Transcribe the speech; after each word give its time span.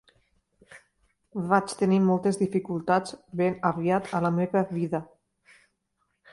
Vaig 1.51 1.75
tenir 1.81 1.99
moltes 2.07 2.41
dificultats 2.41 3.15
ben 3.43 3.61
aviat 3.73 4.11
a 4.21 4.25
la 4.27 4.35
meva 4.41 4.67
vida. 4.75 5.07